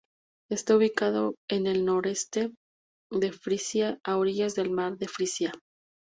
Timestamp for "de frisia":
3.11-3.99, 4.97-5.51